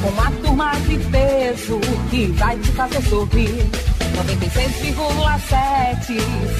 [0.00, 1.80] com a turma de peso
[2.10, 3.70] que vai te fazer sorrir.
[4.10, 6.18] 96,7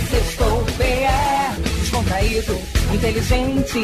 [0.08, 2.56] Sextou PE Descontraído,
[2.94, 3.80] inteligente,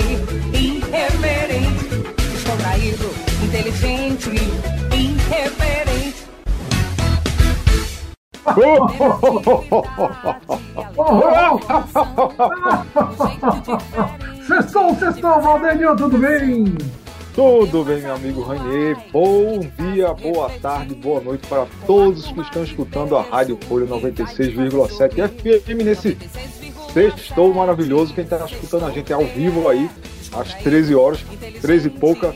[0.55, 1.89] irreverente
[2.33, 3.11] Descontraído,
[3.43, 4.31] inteligente,
[4.95, 6.15] irreverente
[14.47, 16.77] Sextou, sextou, Valdênio, tudo bem?
[17.37, 18.97] Tudo bem, meu amigo Rainer?
[19.13, 25.29] Bom dia, boa tarde, boa noite para todos que estão escutando a Rádio Folha 96,7
[25.29, 26.17] FM nesse
[26.95, 28.15] sextou maravilhoso.
[28.15, 29.87] Quem está escutando a gente ao vivo aí,
[30.33, 31.23] às 13 horas,
[31.61, 32.35] 13 e pouca.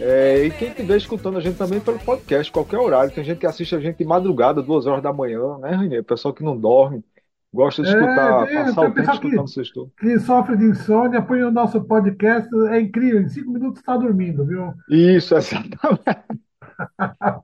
[0.00, 3.12] É, e quem estiver escutando a gente também pelo podcast, qualquer horário.
[3.12, 6.02] Tem gente que assiste a gente de madrugada, duas horas da manhã, né, Rainer?
[6.02, 7.04] Pessoal que não dorme,
[7.52, 9.92] gosta de escutar, É, passar o tempo escutando que, sextou.
[9.98, 14.46] que sofre de insônia, põe o nosso podcast, é incrível, em cinco minutos está dormindo,
[14.46, 14.74] viu?
[14.88, 16.40] Isso, exatamente.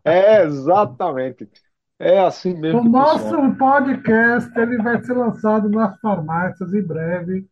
[0.05, 1.51] É, exatamente.
[1.99, 3.57] É assim mesmo O nosso funciona.
[3.57, 7.47] podcast ele vai ser lançado nas farmácias em breve,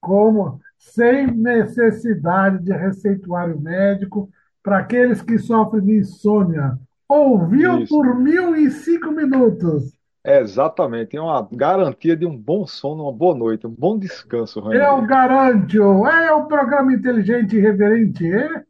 [0.00, 4.30] como sem necessidade de receituário médico
[4.62, 6.78] para aqueles que sofrem de insônia.
[7.08, 7.88] Ouviu, Isso.
[7.88, 9.92] dormiu em cinco minutos.
[10.26, 11.16] É, exatamente.
[11.16, 15.06] É uma garantia de um bom sono, uma boa noite, um bom descanso, Eu Rainer.
[15.06, 18.64] garanto, é o programa inteligente e irreverente, é?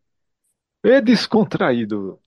[0.82, 2.18] E descontraído.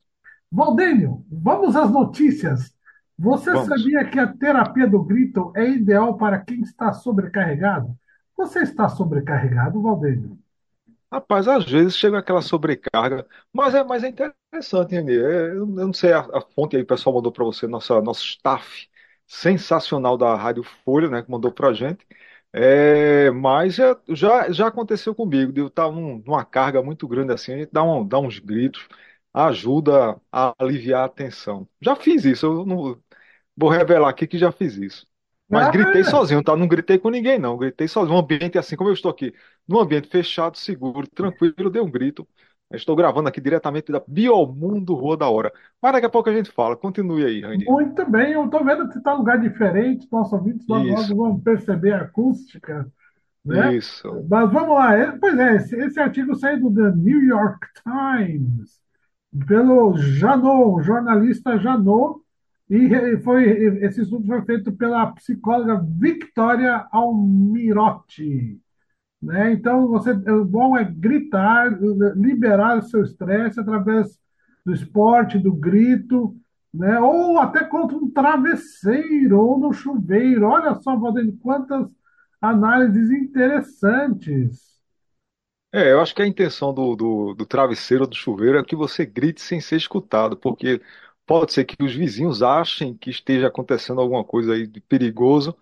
[0.51, 2.73] Valdênio, vamos às notícias.
[3.17, 3.67] Você Vamos.
[3.67, 7.95] sabia que a terapia do grito é ideal para quem está sobrecarregado?
[8.37, 10.37] Você está sobrecarregado, Valdênio?
[11.11, 15.25] Rapaz, às vezes chega aquela sobrecarga, mas é, mas é interessante, Rainer.
[15.25, 17.99] É, eu eu não sei a, a fonte aí, o pessoal mandou para você, nossa,
[18.01, 18.87] nosso staff
[19.29, 22.05] sensacional da Rádio Folha, né, que mandou para a gente.
[22.53, 27.33] É, mas é, já, já aconteceu comigo, de eu estar num- numa carga muito grande
[27.33, 28.87] assim, a gente dá, um, dá uns gritos,
[29.33, 31.69] ajuda a aliviar a tensão.
[31.81, 33.01] Já fiz isso, eu não
[33.55, 35.07] vou revelar aqui que já fiz isso.
[35.49, 36.55] Mas gritei Ah, sozinho, tá?
[36.55, 37.57] Não gritei com ninguém, não.
[37.57, 38.15] Gritei sozinho.
[38.15, 39.33] Um ambiente assim como eu estou aqui,
[39.67, 42.27] num ambiente fechado, seguro, tranquilo, dei um grito.
[42.71, 45.51] Eu estou gravando aqui diretamente da Biomundo Rua da Hora.
[45.81, 46.77] Mas daqui a pouco a gente fala.
[46.77, 47.65] Continue aí, Rainy.
[47.65, 51.39] muito bem, eu estou vendo que você está em lugar diferente, nossos ouvintes logo vão
[51.39, 52.87] perceber a acústica,
[53.43, 53.73] né?
[53.73, 54.23] isso.
[54.29, 58.79] Mas vamos lá, é- pois é, esse, esse artigo saiu do The New York Times,
[59.47, 62.21] pelo Janot, jornalista Janot,
[62.69, 63.49] e foi,
[63.83, 68.59] esse estudo foi feito pela psicóloga Victoria Almirotti.
[69.21, 69.51] Né?
[69.51, 71.77] Então, você, o bom é gritar,
[72.15, 74.17] liberar o seu estresse através
[74.65, 76.35] do esporte, do grito,
[76.73, 76.99] né?
[76.99, 80.47] Ou até contra um travesseiro, ou no chuveiro.
[80.47, 81.91] Olha só, Valdir, quantas
[82.41, 84.69] análises interessantes.
[85.71, 89.05] É, eu acho que a intenção do, do, do travesseiro do chuveiro é que você
[89.05, 90.81] grite sem ser escutado, porque
[91.27, 95.55] pode ser que os vizinhos achem que esteja acontecendo alguma coisa aí de perigoso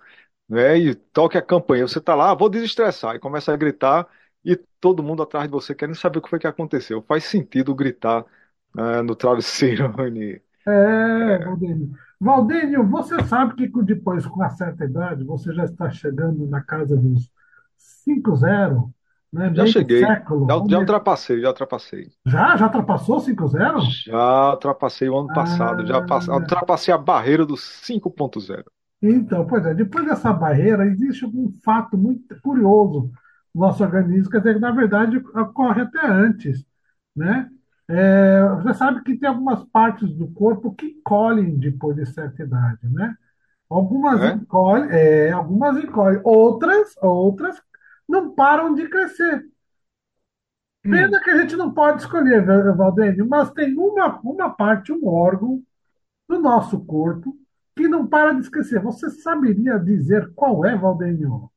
[0.50, 0.78] né?
[0.78, 1.88] E toque a campanha.
[1.88, 4.08] Você tá lá, "Ah, vou desestressar, e começa a gritar,
[4.44, 7.02] e todo mundo atrás de você querendo saber o que foi que aconteceu.
[7.04, 8.26] Faz sentido gritar,
[8.76, 10.42] né, no travesseiro, Rani.
[10.68, 11.92] É, Valdênio.
[12.20, 16.96] Valdênio, você sabe que depois, com uma certa idade, você já está chegando na casa
[16.98, 17.32] dos
[17.78, 18.94] 5-0,
[19.32, 19.54] né?
[19.54, 20.46] Já Meio cheguei, século.
[20.48, 20.82] já, Vamos já ver.
[20.82, 22.12] ultrapassei, já ultrapassei.
[22.28, 22.58] Já?
[22.58, 23.80] Já ultrapassou 5-0?
[24.06, 28.72] Já ultrapassei o ano passado, já pass- Ah, ultrapassei a barreira dos 5.0.
[29.02, 33.12] então, pois é, depois dessa barreira, existe um fato muito curioso
[33.54, 36.66] no nosso organismo, quer dizer, que na verdade ocorre até antes,
[37.16, 37.50] né?
[37.88, 42.80] É, você sabe que tem algumas partes do corpo que encolhem depois de certa idade,
[42.90, 43.16] né?
[43.70, 44.40] Algumas É?
[44.42, 47.62] encolhem, é, algumas encolhem, outras, outras
[48.10, 49.46] não param de crescer.
[50.90, 51.24] Pena Hum.
[51.24, 55.62] que a gente não pode escolher, Val- Valdênio, mas tem uma, uma parte, um órgão
[56.30, 57.36] do nosso corpo
[57.78, 58.82] que não para de esquecer.
[58.82, 61.52] Você saberia dizer qual é, Valdênio?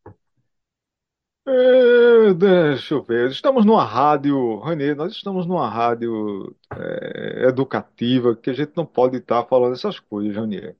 [1.46, 3.30] É, deixa eu ver.
[3.30, 9.16] Estamos numa rádio, Rani, nós estamos numa rádio é, educativa que a gente não pode
[9.18, 10.76] estar falando essas coisas, Rani.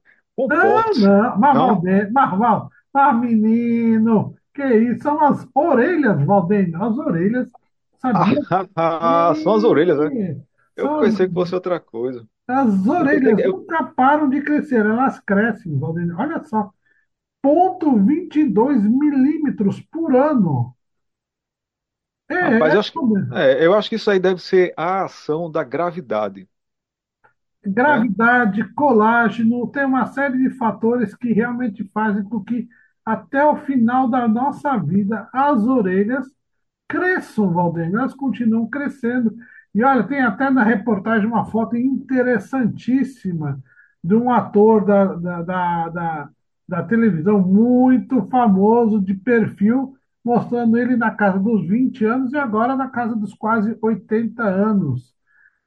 [0.47, 1.11] Não, Comporte-se.
[1.11, 1.61] não, mas Não?
[1.61, 5.03] Valdênio, mas, Val, mas menino, que isso?
[5.03, 7.49] São as orelhas, Valdênio, as orelhas,
[8.01, 8.41] sabia?
[8.75, 10.11] Ah, são as orelhas, né?
[10.11, 10.45] Sim,
[10.75, 12.27] Eu são, pensei que fosse outra coisa.
[12.47, 16.15] As orelhas eu- nunca param de crescer, elas crescem, Valdênio.
[16.19, 16.71] Olha só,
[17.41, 20.75] ponto 22 milímetros por ano.
[22.29, 22.99] É, rapaz, é, eu acho que,
[23.31, 26.47] é, eu acho que isso aí deve ser a ação da gravidade,
[27.85, 28.07] né?
[28.13, 32.67] gravidade, colágeno, tem uma série de fatores que realmente fazem com que
[33.05, 36.25] até o final da nossa vida as orelhas
[36.87, 37.85] cresçam, Valdir.
[37.93, 39.35] Elas continuam crescendo.
[39.73, 43.61] E olha, tem até na reportagem uma foto interessantíssima
[44.03, 46.29] de um ator da, da, da, da,
[46.67, 52.75] da televisão muito famoso, de perfil, mostrando ele na casa dos 20 anos e agora
[52.75, 55.13] na casa dos quase 80 anos.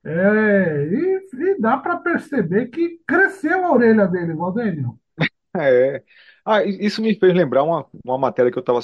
[0.04, 4.98] É, e, e dá para perceber que cresceu a orelha dele, Valdênio.
[5.56, 6.02] É.
[6.44, 8.80] Ah, isso me fez lembrar uma, uma matéria que eu estava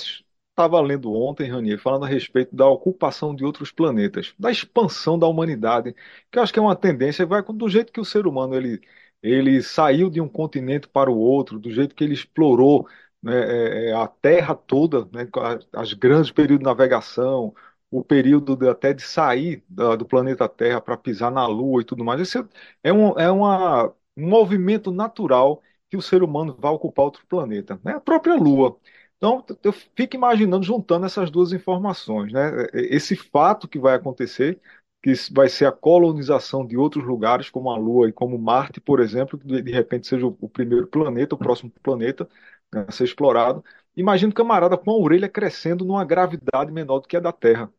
[0.61, 5.27] estava lendo ontem, Ranier, falando a respeito da ocupação de outros planetas, da expansão da
[5.27, 5.95] humanidade,
[6.31, 8.81] que eu acho que é uma tendência, vai do jeito que o ser humano ele,
[9.23, 12.87] ele saiu de um continente para o outro, do jeito que ele explorou,
[13.23, 15.27] né, é, é, a Terra toda, né,
[15.73, 17.55] as grandes períodos de navegação,
[17.91, 21.85] o período de- até de sair da- do planeta Terra para pisar na Lua e
[21.85, 22.21] tudo mais.
[22.21, 22.49] Isso
[22.83, 23.87] é um, é uma,
[24.17, 27.95] um movimento natural que o ser humano vai ocupar outro planeta, né?
[27.95, 28.79] A própria Lua.
[29.21, 32.67] Então, eu fico imaginando, juntando essas duas informações, né?
[32.73, 34.59] Esse fato que vai acontecer,
[35.03, 38.99] que vai ser a colonização de outros lugares, como a Lua e como Marte, por
[39.01, 42.27] exemplo, que de repente seja o primeiro planeta, o próximo planeta
[42.73, 43.63] né, a ser explorado.
[43.95, 47.71] Imagina o camarada com a orelha crescendo numa gravidade menor do que a da Terra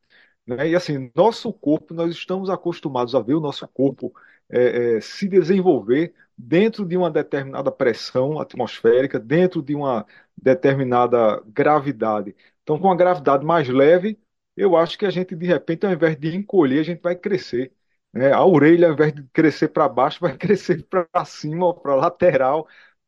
[0.46, 0.70] né?
[0.70, 4.14] E assim, nosso corpo, nós estamos acostumados a ver o nosso corpo
[4.50, 10.06] é, é, se desenvolver dentro de uma determinada pressão atmosférica, dentro de uma
[10.42, 12.36] determinada gravidade.
[12.64, 14.20] Então, com a gravidade mais leve,
[14.56, 17.74] eu acho que a gente, de repente, ao invés de encolher, a gente vai crescer.
[18.14, 18.32] né?
[18.34, 22.68] A orelha, ao invés de crescer para baixo, vai crescer para cima ou para lateral.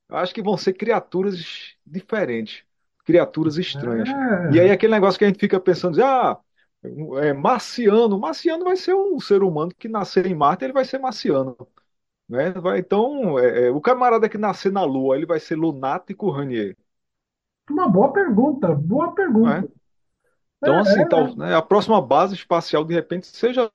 [0.09, 2.63] Eu acho que vão ser criaturas diferentes,
[3.06, 4.15] criaturas estranhas.
[4.47, 6.39] E aí, É, aquele negócio que a gente fica pensando, ah,
[7.21, 8.19] é, marciano.
[8.19, 11.56] Marciano vai ser um ser humano que nascer em Marte, ele vai ser marciano,
[12.30, 12.51] né?
[12.53, 16.77] Vai, então, é, é, o camarada que nascer na Lua, ele vai ser lunático, Ranier,
[17.69, 19.68] uma boa pergunta, boa pergunta.
[19.68, 19.68] é?
[20.62, 23.69] Então, assim, tal, né, a próxima base espacial, de repente, seja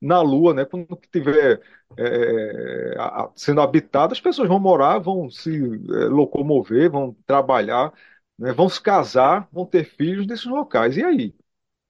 [0.00, 0.64] na Lua, né?
[0.66, 1.62] Quando tiver
[1.96, 7.92] é, a- sendo habitada, as pessoas vão morar, vão se é, locomover, vão trabalhar,
[8.38, 10.96] né, vão se casar, vão ter filhos nesses locais.
[10.96, 11.34] E aí?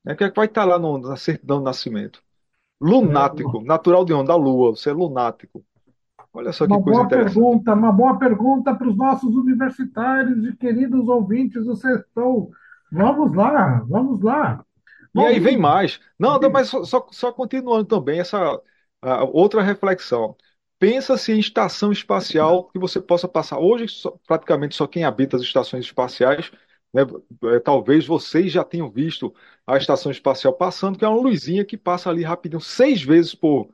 [0.05, 2.23] Né, O que é que vai estar lá no- na certidão de nascimento?
[2.81, 4.29] Lunático, natural de onde?
[4.29, 5.65] Da Lua, você é lunático.
[6.35, 7.49] Olha só que Uma coisa boa interessante.
[7.51, 12.51] pergunta, uma boa pergunta para os nossos universitários e queridos ouvintes do Sextou.
[12.91, 14.65] Vamos lá, vamos lá.
[15.15, 16.01] E aí vem mais.
[16.19, 18.61] Não, não, mas só, só, continuando também essa
[19.33, 20.37] outra reflexão.
[20.79, 23.59] Pensa-se em estação espacial que você possa passar.
[23.59, 26.51] Hoje, só- praticamente só quem habita as estações espaciais,
[26.93, 27.03] né,
[27.55, 29.35] é, talvez vocês já tenham visto
[29.67, 33.71] a estação espacial passando, que é uma luzinha que passa ali rapidinho, seis vezes por,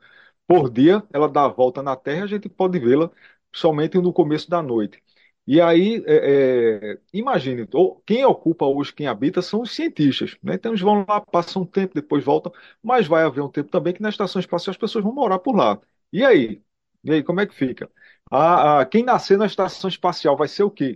[0.51, 1.03] por dia.
[1.13, 3.09] Ela dá a volta na Terra, a gente pode vê-la
[3.53, 5.01] somente no começo da noite.
[5.47, 7.67] E aí, é, é, imagine,
[8.05, 10.53] quem ocupa hoje, quem habita, são os cientistas, né?
[10.55, 12.51] Então eles vão lá, passam um tempo, depois voltam,
[12.81, 15.55] mas vai haver um tempo também que na estação espacial as pessoas vão morar por
[15.55, 15.79] lá.
[16.13, 16.61] E aí?
[17.03, 17.89] E aí, como é que fica?
[18.31, 20.95] Ah, quem nascer na estação espacial vai ser o quê?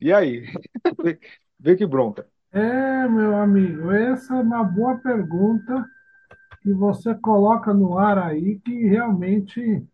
[0.00, 0.46] E aí?
[1.58, 2.28] Vê que bronca.
[2.52, 5.84] É, meu amigo, essa é uma boa pergunta
[6.64, 9.86] que você coloca no ar aí, que realmente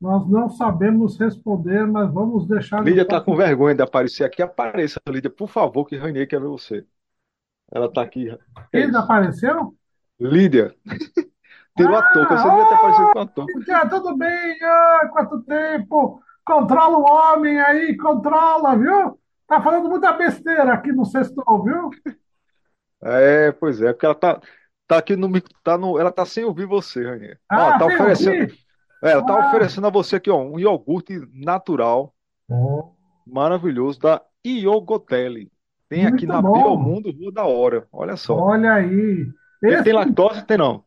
[0.00, 4.42] nós não sabemos responder, mas vamos deixar Lídia tá com vergonha de aparecer aqui.
[4.42, 6.86] Apareça, Lídia, por favor, que Rainha quer ver você.
[7.72, 8.26] Ela tá aqui.
[8.70, 8.98] Que é Quem isso?
[8.98, 9.74] apareceu?
[10.20, 10.74] Lídia,
[11.76, 12.36] tirou a touca.
[12.38, 13.58] Você devia ter aparecido Ah, com a touca.
[13.58, 14.58] Lídia, tudo bem?
[14.62, 16.22] Ah, quanto tempo?
[16.44, 19.18] Controla o homem aí, controla, viu?
[19.48, 21.90] Tá falando muita besteira aqui no Sextou, viu?
[23.02, 24.40] É, pois é, porque ela tá,
[24.86, 25.28] tá aqui no,
[25.62, 27.38] tá no, ela tá sem ouvir você, Rainha.
[27.52, 28.54] Ó, Ah, tá sem oferecendo,
[29.02, 32.14] é, ela tá Ah, oferecendo a você aqui, ó, um iogurte natural,
[33.26, 35.50] maravilhoso, da Iogotelli.
[35.88, 36.52] Tem aqui muito na bom.
[36.52, 37.86] Biomundo Rua da Hora.
[37.92, 38.36] Olha só.
[38.36, 39.26] Olha aí.
[39.62, 40.44] Esse tem lactose?
[40.44, 40.84] Tem não.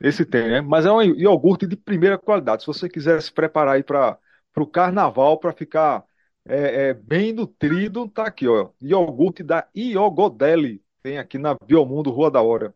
[0.00, 0.60] Esse tem, né?
[0.60, 2.62] Mas é um iogurte de primeira qualidade.
[2.62, 4.18] Se você quiser se preparar aí para
[4.56, 6.04] o carnaval, para ficar
[6.46, 8.70] é, é, bem nutrido, tá aqui, ó.
[8.82, 10.82] Iogurte da Iogodelli.
[11.02, 12.74] Tem aqui na Biomundo Rua da Hora.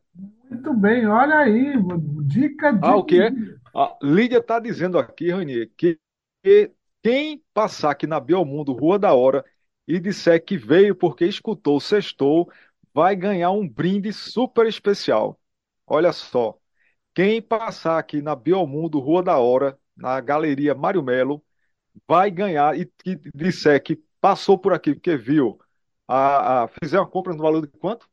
[0.50, 1.74] Muito bem, olha aí,
[2.26, 2.96] dica, Ah, dica.
[2.96, 3.30] o quê?
[3.74, 5.98] A Lídia está dizendo aqui, Ranier, que,
[6.42, 9.44] que quem passar aqui na Biomundo Rua da Hora
[9.86, 12.50] e disser que veio porque escutou o Sextou,
[12.92, 15.38] vai ganhar um brinde super especial.
[15.86, 16.58] Olha só.
[17.14, 21.44] Quem passar aqui na Biomundo, Rua da Hora, na Galeria Mário Melo,
[22.06, 25.58] vai ganhar e que disser que passou por aqui porque viu,
[26.06, 28.08] a, a, fizer uma compra no valor de quanto?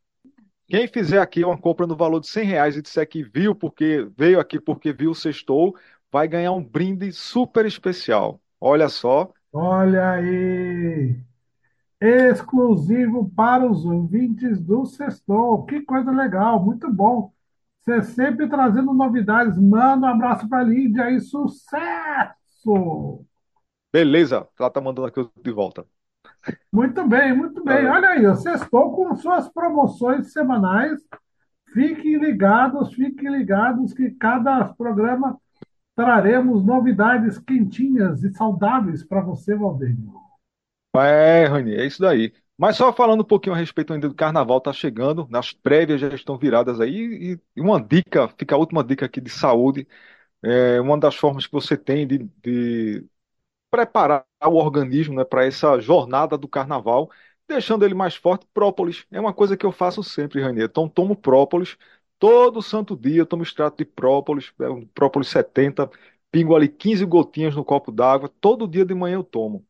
[0.68, 4.10] Quem fizer aqui uma compra no valor de 100 reais e disser que viu porque
[4.18, 5.76] veio aqui porque viu o sextou,
[6.12, 8.42] vai ganhar um brinde super especial.
[8.60, 9.32] Olha só.
[9.54, 11.16] Olha aí!
[12.02, 15.66] Exclusivo para os ouvintes do Sextou.
[15.66, 17.32] Que coisa legal, muito bom.
[17.82, 19.58] Você sempre trazendo novidades.
[19.58, 22.36] Manda um abraço para a Lídia e sucesso!
[23.92, 25.88] Beleza, ela tá mandando aqui de volta.
[26.72, 27.86] Muito bem, muito bem.
[27.88, 31.02] Olha aí, você estou com suas promoções semanais.
[31.74, 35.38] Fiquem ligados, fiquem ligados que cada programa
[35.96, 40.14] traremos novidades quentinhas e saudáveis para você, Valdênio.
[40.96, 42.34] É, Rani, é isso daí.
[42.58, 46.08] Mas só falando um pouquinho a respeito ainda do carnaval, tá chegando, nas prévias já
[46.10, 49.86] estão viradas aí, e uma dica, fica a última dica aqui de saúde,
[50.42, 53.06] é uma das formas que você tem de, de
[53.76, 57.10] preparar o organismo, né, para essa jornada do carnaval,
[57.48, 59.06] deixando ele mais forte, própolis.
[59.12, 60.64] É uma coisa que eu faço sempre, Rani.
[60.64, 61.78] Então tomo própolis,
[62.18, 65.90] todo santo dia eu tomo extrato de própolis, é própolis 70,
[66.32, 69.66] pingo ali 15 gotinhas no copo d'água, todo dia de manhã eu tomo.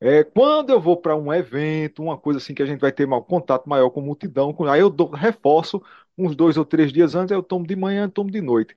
[0.00, 3.06] É, quando eu vou para um evento, uma coisa assim que a gente vai ter
[3.08, 5.82] um contato maior com multidão, aí eu reforço
[6.16, 8.76] uns dois ou três dias antes, eu tomo de manhã, tomo de noite.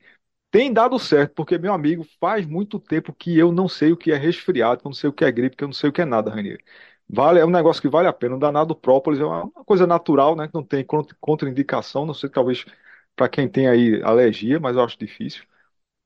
[0.51, 4.11] Tem dado certo, porque, meu amigo, faz muito tempo que eu não sei o que
[4.11, 5.93] é resfriado, que eu não sei o que é gripe, que eu não sei o
[5.93, 6.61] que é nada, Ranier.
[7.09, 8.35] Vale, é um negócio que vale a pena.
[8.35, 10.47] O danado própolis é uma, coisa natural, né?
[10.47, 10.85] Que não tem
[11.19, 12.05] contraindicação.
[12.05, 12.65] Não sei, talvez
[13.15, 15.43] para quem tem aí alergia, mas eu acho difícil.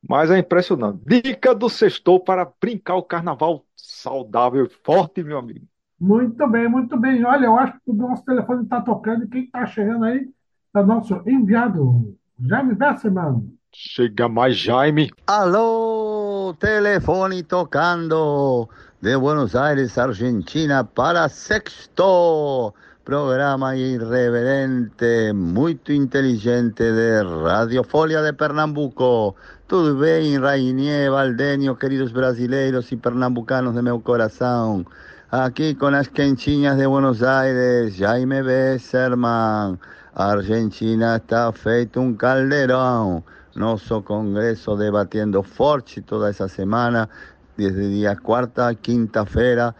[0.07, 0.99] Mas é impressionante.
[1.05, 5.67] Dica do sextou para brincar o carnaval saudável e forte, meu amigo.
[5.99, 7.23] Muito bem, muito bem.
[7.25, 10.29] Olha, eu acho que o nosso telefone está tocando e quem está chegando aí
[10.75, 13.55] é o nosso enviado, Jaime Besserman.
[13.77, 15.11] Chega mais, Jaime.
[15.27, 18.69] Alô, telefone tocando
[19.01, 29.35] de Buenos Aires, Argentina, para Sexto, programa irreverente, muito inteligente de Radio Folia de Pernambuco.
[29.67, 34.85] Tudo bem, Rainier, Valdenio, queridos brasileiros e pernambucanos de meu coração?
[35.29, 39.77] Aqui com as quentinhas de Buenos Aires, Jaime Besserman.
[40.15, 43.21] A Argentina está feito um caldeirão.
[43.55, 47.09] Nosso Congresso debatiendo forte toda esa semana,
[47.55, 49.73] desde día cuarta a quinta-feira,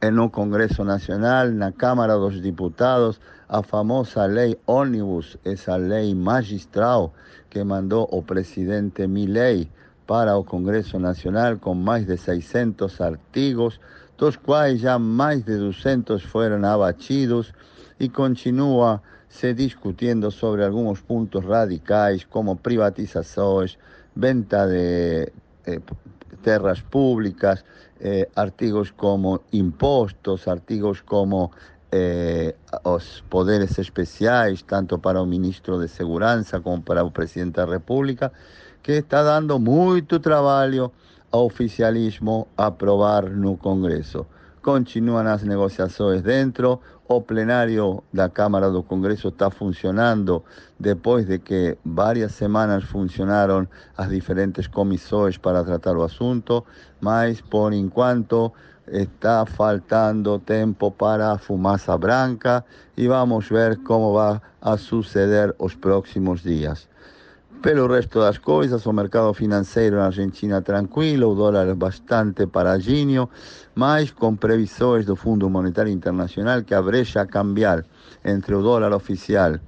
[0.00, 6.12] en un Congreso Nacional, en la Cámara dos Diputados, a famosa lei Ónibus, esa lei
[6.14, 7.12] magistral
[7.48, 9.70] que mandó o presidente Milei
[10.06, 13.80] para o Congreso Nacional con más de 600 artigos,
[14.18, 17.54] dos cuales ya más de 200 fueron abatidos
[17.98, 23.78] y continúa se discutiendo sobre algunos puntos radicales como privatizaciones,
[24.14, 25.32] venta de
[25.66, 25.80] eh,
[26.42, 27.64] tierras públicas,
[28.00, 31.50] eh, artigos como impostos, artigos como
[31.90, 37.66] eh, os poderes especiais, tanto para o ministro de Segurança como para o presidente da
[37.66, 38.32] República,
[38.82, 40.92] que está dando muito trabalho
[41.30, 44.26] ao oficialismo aprovar no Congresso.
[44.64, 50.42] Continuam as negociações dentro, o plenário da Câmara do Congresso está funcionando
[50.80, 56.64] depois de que várias semanas funcionaram as diferentes comissões para tratar o assunto,
[56.98, 58.50] mas por enquanto
[58.88, 62.64] está faltando tempo para a fumaça branca
[62.96, 66.88] e vamos ver como vai a suceder os próximos dias.
[67.64, 73.30] Pelo resto das coisas, o mercado financeiro na Argentina tranquilo, o dólar bastante paradinho,
[73.74, 77.82] mas com previsões do Fundo Monetário Internacional que a brecha cambiar
[78.22, 79.58] entre o dólar oficial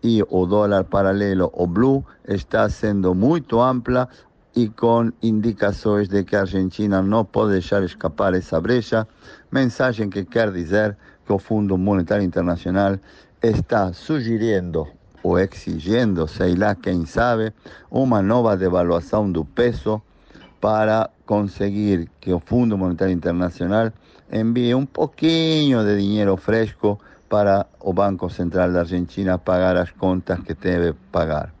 [0.00, 4.08] e o dólar paralelo, o blue, está sendo muito ampla
[4.54, 9.08] e com indicações de que a Argentina não pode deixar escapar essa brecha,
[9.50, 12.96] mensagem que quer dizer que o Fundo Monetário Internacional
[13.42, 17.52] está sugerindo o exigiendo, sei lá quem sabe,
[17.90, 20.02] uma nova devaluação do peso
[20.60, 23.92] para conseguir que o Fundo Monetário Internacional
[24.32, 26.98] envíe um pouquinho de dinheiro fresco
[27.28, 31.52] para o Banco Central da Argentina pagar as contas que deve pagar.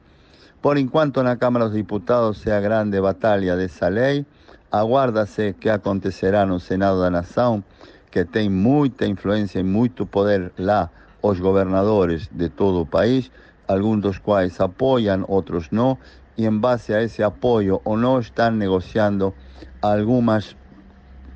[0.60, 4.26] Por enquanto, na Câmara dos Diputados é a grande batalha dessa lei.
[4.70, 7.64] Aguarda-se que acontecerá no Senado da Nação,
[8.10, 10.90] que tem muita influência e muito poder lá,
[11.22, 13.30] os governadores de todo o país,
[13.70, 16.00] algunos cuales apoyan, otros no,
[16.34, 19.34] y en base a ese apoyo o no están negociando
[19.80, 20.56] algunas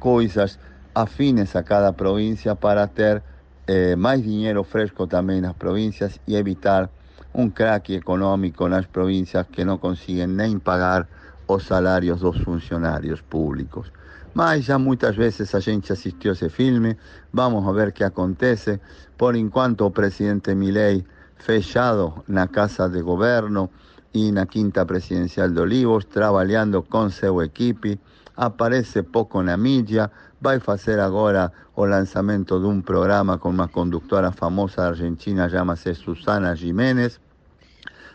[0.00, 0.58] cosas
[0.94, 3.22] afines a cada provincia para tener
[3.68, 6.90] eh, más dinero fresco también en las provincias y evitar
[7.32, 11.08] um craque econômico nas províncias que não conseguem nem pagar
[11.46, 13.92] os salários dos funcionários públicos.
[14.34, 16.96] Mas já muitas vezes a gente assistiu esse filme,
[17.32, 18.80] vamos ver o que acontece.
[19.16, 21.04] Por enquanto, o presidente Milei
[21.36, 23.70] fechado na casa de governo
[24.12, 28.00] e na quinta presidencial de Olivos, trabalhando com seu equipe,
[28.36, 30.10] aparece pouco na mídia,
[30.40, 36.54] vai fazer agora o lançamento de um programa com uma condutora famosa argentina, chama-se Susana
[36.54, 37.20] Jiménez,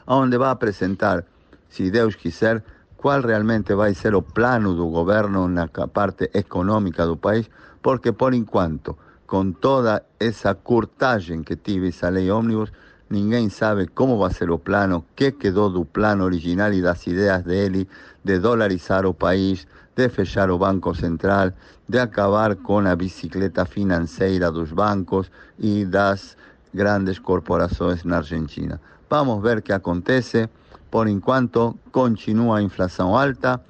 [0.08, 1.26] onde vai apresentar,
[1.70, 2.64] se Deus quiser,
[2.96, 7.50] qual realmente vai ser o plano do governo na parte econômica do país,
[7.82, 12.72] porque por enquanto, com toda essa curtagem que tive essa lei ônibus,
[13.10, 17.44] ninguém sabe como vai ser o plano, que quedou do plano original e das ideias
[17.44, 17.88] dele
[18.24, 21.52] de dolarizar o país, de fechar o Banco Central,
[21.88, 26.38] de acabar com a bicicleta financeira dos bancos e das
[26.74, 28.80] grandes corporações na Argentina.
[29.10, 30.48] Vamos ver o que acontece.
[30.92, 33.62] Por enquanto, continua a inflação alta,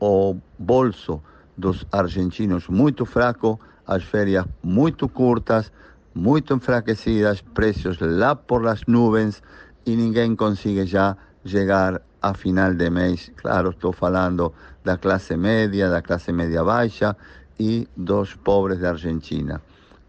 [0.00, 1.22] o bolso
[1.56, 5.70] dos argentinos muito fraco, as férias muito curtas,
[6.16, 9.42] muito enfraquecidas, preços lá por las nuvens
[9.84, 13.30] e ninguém consegue já chegar a final de mês.
[13.36, 17.14] Claro, estou falando da classe média, da classe média baixa
[17.60, 19.60] e dos pobres da Argentina.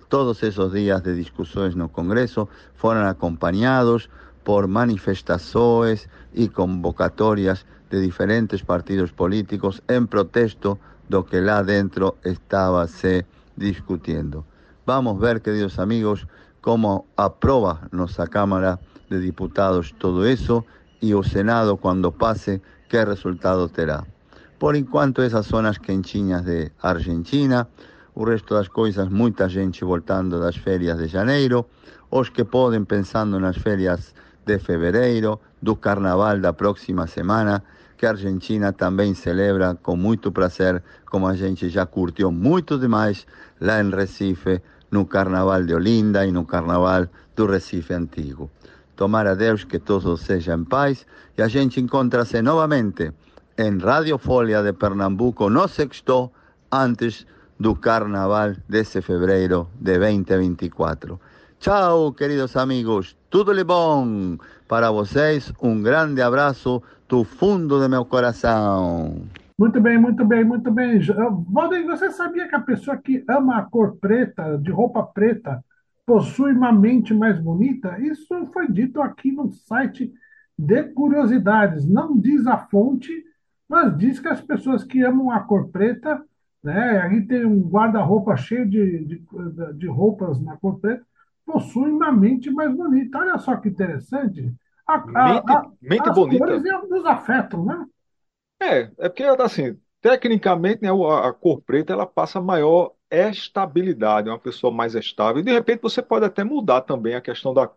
[0.08, 4.10] Todos esos días de discussões no Congresso foram acompanhados
[4.46, 12.88] por manifestações e convocatorias de diferentes partidos políticos em protesto do que lá dentro estava
[12.88, 13.26] se
[13.58, 14.46] discutindo.
[14.88, 16.26] Vamos ver, queridos amigos,
[16.62, 18.80] como aprova nossa Câmara
[19.10, 20.64] de Diputados todo isso
[21.02, 24.06] e o Senado, quando passe, que resultado terá.
[24.58, 27.68] Por enquanto, essas são as de Argentina.
[28.16, 31.66] O resto das coisas, muita gente voltando das férias de janeiro.
[32.10, 34.16] Os que podem pensando nas férias
[34.46, 37.62] de fevereiro, do carnaval da próxima semana,
[37.98, 43.28] que a Argentina também celebra com muito prazer, como a gente já curtiu muito demais
[43.60, 48.50] lá em Recife, no carnaval de Olinda e no carnaval do Recife Antigo.
[48.96, 51.06] Tomara Deus que todos sejam em paz
[51.38, 53.12] e a gente encontra-se novamente
[53.58, 56.32] em Radio Folha de Pernambuco no sexto,
[56.72, 57.26] antes
[57.60, 61.20] do carnaval desse fevereiro de 2024.
[61.60, 63.16] Tchau, queridos amigos.
[63.30, 65.52] Tudo de bom para vocês.
[65.62, 69.24] Um grande abraço do fundo do meu coração.
[69.58, 71.00] Muito bem, muito bem, muito bem.
[71.50, 75.64] Valdir, você sabia que a pessoa que ama a cor preta, de roupa preta,
[76.06, 78.00] possui uma mente mais bonita?
[78.00, 80.14] Isso foi dito aqui no site
[80.58, 81.90] de curiosidades.
[81.90, 83.12] Não diz a fonte,
[83.68, 86.24] mas diz que as pessoas que amam a cor preta,
[86.64, 87.02] né?
[87.02, 89.26] Aí tem um guarda-roupa cheio de, de,
[89.74, 91.04] de roupas na cor preta,
[91.44, 93.18] possuem uma mente mais bonita.
[93.18, 94.54] Olha só que interessante.
[94.88, 96.46] A, a, a, mente as bonita.
[96.46, 97.86] cores nos afetam, né?
[98.60, 104.40] É, é porque, assim, tecnicamente, né, a cor preta ela passa maior estabilidade, é uma
[104.40, 105.42] pessoa mais estável.
[105.42, 107.70] E, de repente, você pode até mudar também a questão da,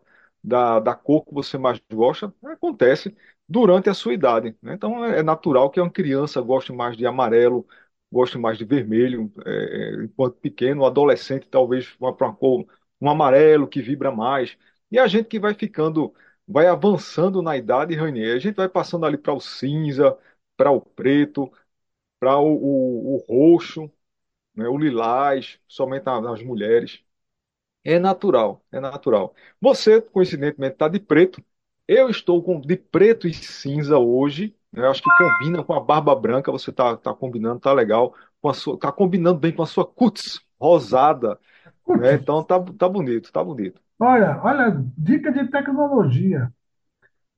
[0.42, 2.32] da, da cor que você mais gosta.
[2.44, 3.14] Acontece
[3.48, 4.56] durante a sua idade.
[4.62, 4.74] Né?
[4.74, 7.66] Então, é natural que uma criança goste mais de amarelo,
[8.10, 10.82] goste mais de vermelho, é, é enquanto pequeno.
[10.82, 12.66] O adolescente talvez vá para uma cor,
[13.00, 14.56] um amarelo que vibra mais.
[14.90, 16.12] E a gente que vai ficando,
[16.46, 20.16] vai avançando na idade, Rainier, a gente vai passando ali para o cinza
[20.60, 21.50] para o preto,
[22.20, 23.90] para o, o, o, roxo,
[24.54, 27.02] né, o lilás, somente nas mulheres.
[27.84, 29.34] É natural, é natural.
[29.60, 31.42] Você, coincidentemente, está de preto.
[31.88, 34.54] Eu estou com de preto e cinza hoje.
[34.72, 36.52] Né, acho que combina com a barba branca.
[36.52, 38.14] Você está tá combinando, tá legal.
[38.42, 41.38] Com a sua, tá combinando bem com a sua cutis rosada.
[41.94, 43.80] Né, então tá, tá bonito, tá bonito.
[44.00, 46.52] Olha, olha, dica de tecnologia.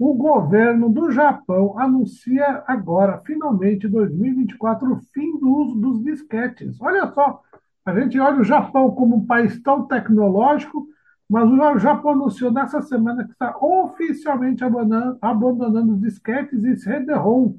[0.04, 6.76] O governo do Japão anuncia agora, finalmente, 2024, o fim do uso dos disquetes.
[6.80, 7.40] Olha só,
[7.86, 10.88] a gente olha o Japão como um país tão tecnológico,
[11.28, 17.54] mas o Japão anunciou nessa semana que está oficialmente abandonando, os disquetes e CD-ROM.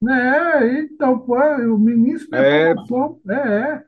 [0.00, 0.80] Né?
[0.82, 3.84] Então, pô, o ministro da É, Informação, é, é,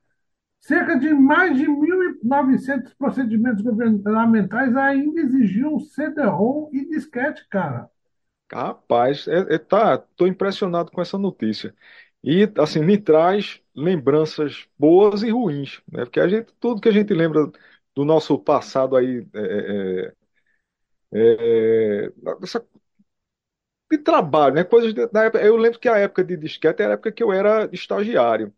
[0.63, 7.91] cerca de mais de 1.900 procedimentos governamentais ainda exigiam CD-ROM e disquete, cara.
[8.53, 11.75] Rapaz, é, é, tá, tô impressionado com essa notícia.
[12.23, 16.05] E assim, me traz lembranças boas e ruins, né?
[16.05, 17.51] Porque a gente, tudo que a gente lembra
[17.95, 20.15] do nosso passado aí, é, é,
[21.13, 22.67] é, é essa-
[23.91, 24.65] de trabalho, né?
[24.65, 27.33] Coisas da época, eu lembro que a época de disquete era a época que eu
[27.33, 28.53] era estagiário.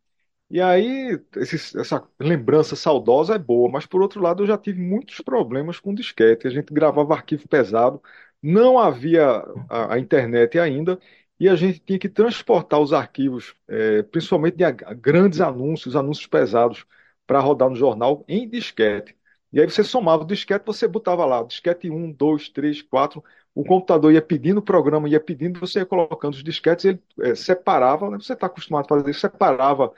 [0.50, 4.80] E aí, esse- essa lembrança saudosa é boa, mas por outro lado, eu já tive
[4.80, 6.46] muitos problemas com disquete.
[6.46, 8.00] A gente gravava arquivo pesado,
[8.42, 9.24] não havia
[9.68, 10.98] a, a internet ainda,
[11.40, 16.84] e a gente tinha que transportar os arquivos, eh, principalmente de grandes anúncios, anúncios pesados,
[17.26, 19.16] para rodar no jornal em disquete.
[19.52, 23.22] E aí você somava o disquete, você botava lá, disquete um, 2, 3, 4.
[23.54, 27.34] O computador ia pedindo o programa, ia pedindo, você ia colocando os disquetes, ele eh,
[27.34, 28.18] separava, né?
[28.18, 29.92] Você está acostumado a fazer isso, separava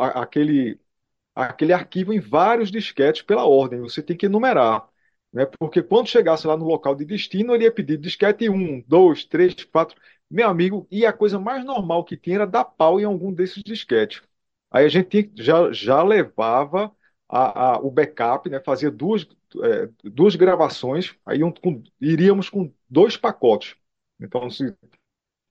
[0.00, 0.78] a- aquele,
[1.34, 4.88] aquele arquivo em vários disquetes pela ordem, você tem que enumerar,
[5.32, 5.46] né?
[5.58, 9.54] Porque quando chegasse lá no local de destino, ele ia pedir disquete um, 2, 3,
[9.64, 10.00] 4.
[10.30, 13.62] Meu amigo, e a coisa mais normal que tinha era dar pau em algum desses
[13.62, 14.22] disquetes.
[14.70, 16.94] Aí a gente já, já levava
[17.28, 18.60] a, a- o backup, né?
[18.60, 19.26] Fazia duas,
[19.62, 23.76] é, duas gravações, aí iam com- iríamos com dois pacotes.
[24.20, 24.74] Então, se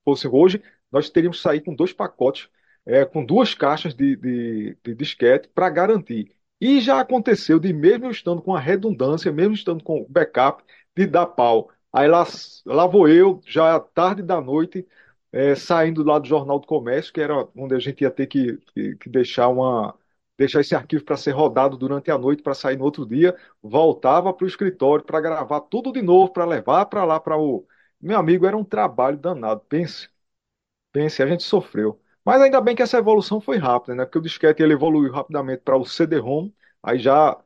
[0.04, 2.48] fosse hoje, nós teríamos que sair com dois pacotes,
[2.86, 6.32] é, com duas caixas de, de, de disquete para garantir.
[6.60, 10.62] E já aconteceu de mesmo estando com a redundância, mesmo estando com o backup,
[10.96, 11.70] de dar pau.
[11.92, 12.24] Aí lá,
[12.66, 14.86] lá vou eu, já à tarde da noite,
[15.32, 18.56] é, saindo lá do Jornal do Comércio, que era onde a gente ia ter que,
[18.74, 19.94] que, que deixar uma
[20.36, 24.32] deixar esse arquivo para ser rodado durante a noite para sair no outro dia, voltava
[24.32, 27.66] para o escritório para gravar tudo de novo, para levar para lá para o
[28.00, 29.60] meu amigo, era um trabalho danado.
[29.68, 30.08] Pense,
[30.92, 32.00] pense, a gente sofreu.
[32.30, 34.04] Mas ainda bem que essa evolução foi rápida, né?
[34.04, 36.50] Porque o disquete ele evoluiu rapidamente para o CD-ROM,
[36.82, 37.36] aí já,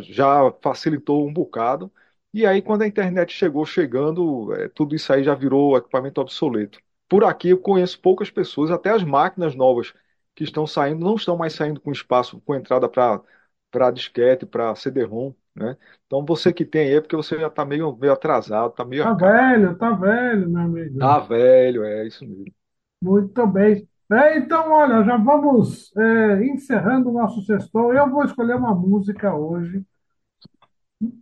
[0.00, 1.90] já facilitou um bocado.
[2.32, 6.78] E aí, quando a internet chegou chegando, é, tudo isso aí já virou equipamento obsoleto.
[7.08, 9.92] Por aqui eu conheço poucas pessoas, até as máquinas novas
[10.34, 15.32] que estão saindo não estão mais saindo com espaço, com entrada para disquete, para CD-ROM,
[15.54, 15.76] né?
[16.06, 19.04] Então você que tem aí é porque você já está meio, meio atrasado, está meio
[19.04, 20.98] Tá velho, tá velho, meu amigo.
[20.98, 22.54] Tá velho, é isso mesmo.
[23.02, 23.86] Muito bem.
[24.12, 27.94] É, então, olha, já vamos é, encerrando o nosso sextou.
[27.94, 29.84] Eu vou escolher uma música hoje,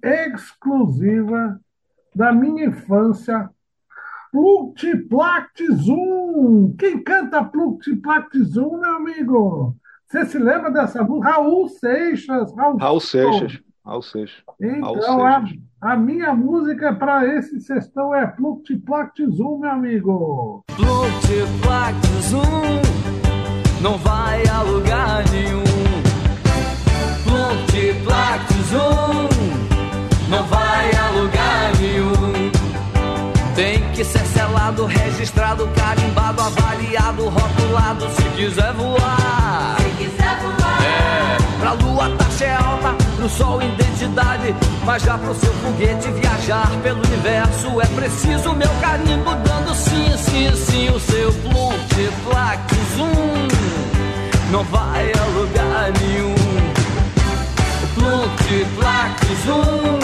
[0.02, 1.60] exclusiva
[2.14, 3.50] da minha infância,
[4.32, 6.74] Plutiplact Zoom.
[6.78, 9.76] Quem canta Plutiplact Zoom, meu amigo?
[10.06, 11.30] Você se lembra dessa música?
[11.30, 12.54] Raul Seixas.
[12.56, 13.60] Raul Raul Seixas.
[14.02, 15.42] Seixas, Raul Então, a,
[15.80, 20.64] a minha música para esse sextão é Plutiplact Zoom, meu amigo.
[20.76, 22.82] Plutiplact Zoom
[23.80, 25.64] não vai a lugar nenhum.
[27.24, 29.28] Plutiplact Zoom
[30.28, 32.50] não vai a lugar nenhum.
[33.54, 39.17] Tem que ser selado, registrado, carimbado, avaliado, rotulado se quiser voar.
[43.28, 49.30] Pro sol identidade, mas já pro seu foguete viajar pelo universo é preciso meu carimbo
[49.44, 53.48] dando sim, sim, sim, o seu Plutiplact Zoom
[54.50, 56.34] não vai a lugar nenhum.
[57.82, 59.98] O Plutiplact Zoom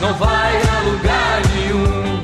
[0.00, 2.20] não vai a lugar nenhum.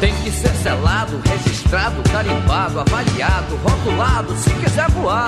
[0.00, 5.26] Tem que ser selado, registrado, carimbado, avaliado, rotulado, se quiser voar.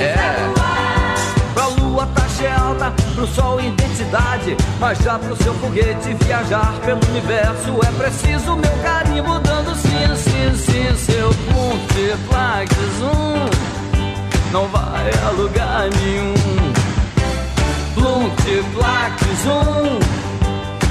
[0.00, 0.50] É.
[0.54, 0.69] Pra
[2.44, 8.56] é alta, pro sol identidade, mas já pro seu foguete viajar pelo universo é preciso
[8.56, 13.70] meu carimbo dando sim, sim, sim, seu Plutiplact Zoom
[14.52, 16.34] não vai a lugar nenhum.
[17.94, 19.98] Plutiplact Zoom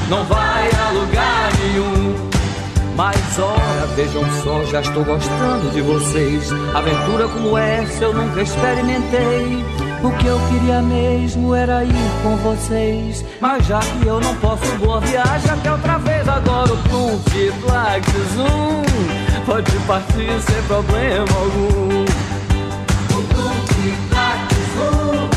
[0.10, 2.30] não vai a lugar nenhum.
[2.96, 6.52] Mas ora, vejam só, já estou gostando de vocês.
[6.74, 9.89] Aventura como essa eu nunca experimentei.
[10.02, 13.26] O que eu queria mesmo era ir com vocês.
[13.42, 16.28] Mas já que eu não posso, boa viagem até outra vez.
[16.28, 18.84] Agora o Plutiplact Zoom
[19.46, 22.04] pode partir sem problema algum.
[23.12, 25.30] O Plutiplact Zoom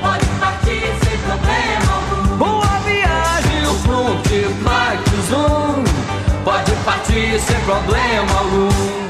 [0.00, 2.36] pode partir sem problema algum.
[2.38, 5.84] Boa viagem, o Plutiplact Zoom
[6.44, 9.07] pode partir sem problema algum.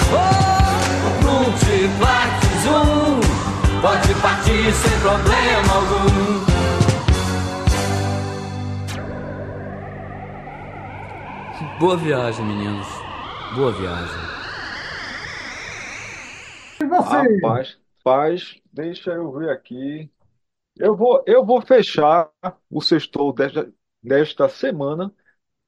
[3.80, 6.58] Pode partir sem problema algum.
[11.78, 12.86] Boa viagem, meninos.
[13.54, 14.18] Boa viagem.
[16.80, 17.16] E você?
[17.16, 20.10] Rapaz, faz, deixa eu ver aqui.
[20.76, 22.30] Eu vou, eu vou fechar
[22.70, 25.12] o sextou desta, desta semana.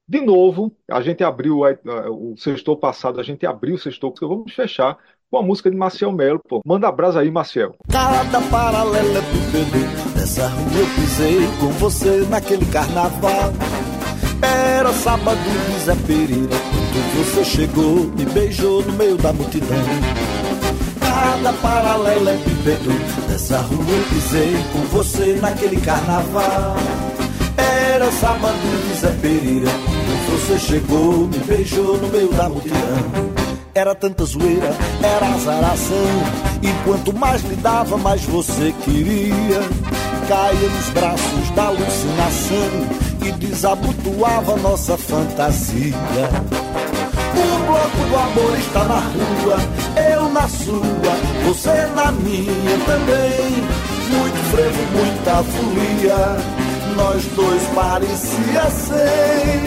[0.05, 4.97] De novo, a gente abriu o sextou passado, a gente abriu o sextou, vamos fechar
[5.31, 6.61] com a música de Maciel Melo, pô.
[6.65, 7.73] Manda brasa aí, Maciel.
[7.89, 13.53] Cada paralelepípedo dessa rua eu pisei com você naquele carnaval.
[14.41, 19.77] Era sábado de Zé Pereira, quando você chegou, me beijou no meio da multidão.
[20.95, 22.91] estrada paralela Pipedo.
[23.29, 26.75] Dessa rua eu pisei com você naquele carnaval.
[27.57, 29.71] Era sábado de Zé Pereira.
[30.31, 33.30] Você chegou, me beijou no meio da multidão.
[33.73, 35.95] Era tanta zoeira, era azaração.
[36.61, 39.61] E quanto mais lhe dava, mais você queria.
[40.27, 45.95] Caía nos braços da alucinação e desabotoava nossa fantasia.
[47.33, 49.57] O bloco do amor está na rua,
[50.11, 53.81] eu na sua, você na minha também.
[54.09, 56.37] Muito frevo, muita folia,
[56.97, 59.61] nós dois parecia ser.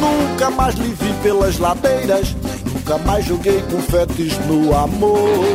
[0.00, 2.34] Nunca mais lhe vi pelas ladeiras,
[2.92, 5.46] nunca mais joguei confetes no amor.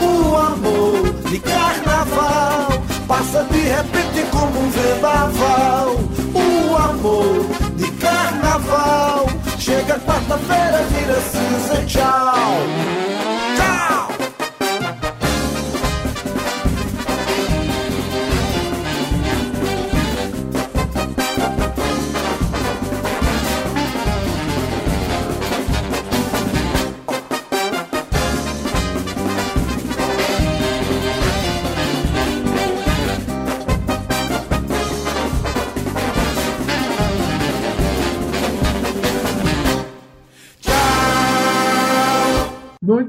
[0.00, 2.68] O amor de carnaval
[3.06, 5.96] passa de repente como um vendaval.
[6.34, 9.26] O amor de carnaval
[9.58, 12.34] chega quarta-feira, vira cinza, tchau.
[12.34, 13.07] Tchau!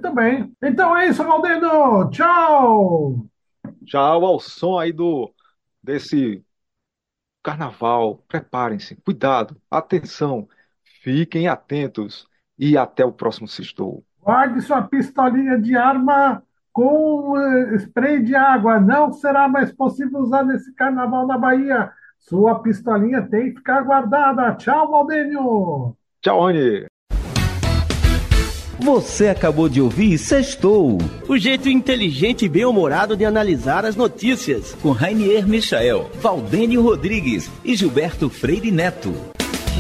[0.09, 0.51] Muito bem.
[0.63, 2.09] Então é isso, Valdeno.
[2.09, 3.25] Tchau.
[3.85, 5.31] Tchau ao som aí do
[5.83, 6.43] desse
[7.43, 8.23] carnaval.
[8.27, 10.47] Preparem-se, cuidado, atenção,
[11.01, 14.03] fiquem atentos e até o próximo Sextou.
[14.21, 16.43] Guarde sua pistolinha de arma
[16.73, 18.79] com eh, spray de água.
[18.79, 21.91] Não será mais possível usar nesse carnaval na Bahia.
[22.17, 24.55] Sua pistolinha tem que ficar guardada.
[24.55, 25.95] Tchau, Valdênio.
[26.21, 26.85] Tchau, Rony.
[28.81, 34.91] Você acabou de ouvir Sextou, o jeito inteligente e bem-humorado de analisar as notícias, com
[34.91, 39.13] Rainier Michael, Valdênio Rodrigues e Gilberto Freire Neto.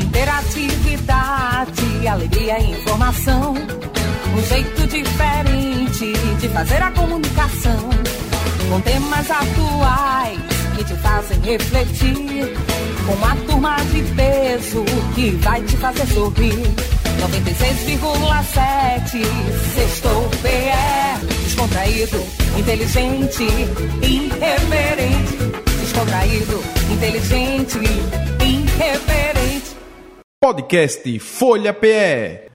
[0.01, 3.53] Interatividade, alegria e informação.
[3.53, 7.89] Um jeito diferente de fazer a comunicação.
[8.69, 10.39] Com temas atuais
[10.75, 12.53] que te fazem refletir.
[13.05, 14.83] Com uma turma de peso
[15.15, 16.88] que vai te fazer sorrir.
[17.19, 19.21] 96,7
[19.75, 21.09] Sextou PE
[21.59, 22.25] Descontraído,
[22.57, 23.43] inteligente,
[24.01, 25.37] irreverente.
[25.81, 27.79] Descontraído, inteligente,
[28.41, 29.75] irreverente.
[30.41, 32.47] Podcast Folha PE.